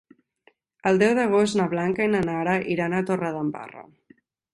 El 0.91 1.01
deu 1.01 1.11
d'agost 1.19 1.57
na 1.59 1.67
Blanca 1.73 2.07
i 2.09 2.11
na 2.13 2.21
Nara 2.31 2.55
iran 2.77 2.95
a 2.95 3.03
Torredembarra. 3.11 3.85